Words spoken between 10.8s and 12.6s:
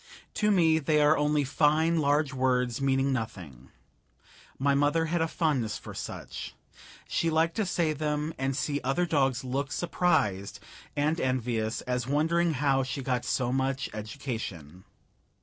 and envious, as wondering